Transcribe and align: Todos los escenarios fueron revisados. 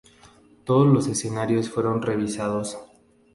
Todos 0.65 0.87
los 0.91 1.05
escenarios 1.05 1.69
fueron 1.69 2.01
revisados. 2.01 2.75